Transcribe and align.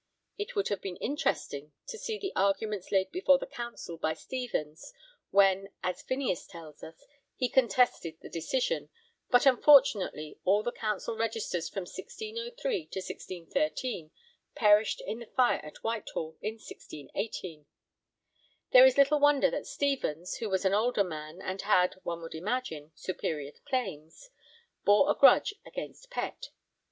It 0.35 0.55
would 0.55 0.69
have 0.69 0.81
been 0.81 0.95
interesting 0.95 1.73
to 1.85 1.95
see 1.99 2.17
the 2.17 2.33
arguments 2.35 2.91
laid 2.91 3.11
before 3.11 3.37
the 3.37 3.45
Council 3.45 3.97
by 3.99 4.15
Stevens 4.15 4.91
when, 5.29 5.69
as 5.83 6.01
Phineas 6.01 6.47
tells 6.47 6.81
us, 6.81 7.05
he 7.35 7.47
contested 7.47 8.19
the 8.19 8.27
decision, 8.27 8.89
but 9.29 9.45
unfortunately 9.45 10.39
all 10.43 10.63
the 10.63 10.71
Council 10.71 11.15
Registers 11.15 11.69
from 11.69 11.81
1603 11.81 12.87
to 12.87 12.97
1613 12.99 14.09
perished 14.55 15.01
in 15.01 15.19
the 15.19 15.27
fire 15.27 15.63
at 15.63 15.83
Whitehall 15.83 16.35
in 16.41 16.55
1618. 16.55 17.67
There 18.71 18.85
is 18.87 18.97
little 18.97 19.19
wonder 19.19 19.51
that 19.51 19.67
Stevens 19.67 20.37
(who 20.37 20.49
was 20.49 20.65
an 20.65 20.73
older 20.73 21.03
man 21.03 21.43
and 21.43 21.61
had, 21.61 21.93
one 22.01 22.23
would 22.23 22.33
imagine, 22.33 22.91
superior 22.95 23.51
claims) 23.65 24.31
bore 24.83 25.11
a 25.11 25.13
grudge 25.13 25.53
against 25.63 26.09
Pett. 26.09 26.49